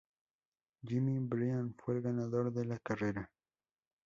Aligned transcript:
Jimmy 0.81 1.19
Bryan 1.19 1.75
fue 1.75 1.97
el 1.97 2.01
ganador 2.01 2.51
de 2.51 2.65
la 2.65 2.79
carrera. 2.79 3.29